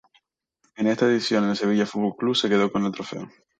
En 0.77 0.87
esta 0.87 1.05
edición 1.05 1.47
el 1.47 1.55
Sevilla 1.55 1.85
Fútbol 1.85 2.15
Club 2.17 2.35
se 2.35 2.49
quedó 2.49 2.71
con 2.71 2.83
el 2.83 2.91
trofeo. 2.91 3.29